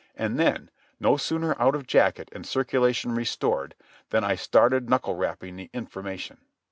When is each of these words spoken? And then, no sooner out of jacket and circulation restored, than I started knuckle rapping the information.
And 0.15 0.39
then, 0.39 0.71
no 0.99 1.15
sooner 1.15 1.55
out 1.61 1.75
of 1.75 1.85
jacket 1.85 2.27
and 2.31 2.43
circulation 2.43 3.13
restored, 3.13 3.75
than 4.09 4.23
I 4.23 4.33
started 4.33 4.89
knuckle 4.89 5.13
rapping 5.15 5.57
the 5.57 5.69
information. 5.75 6.37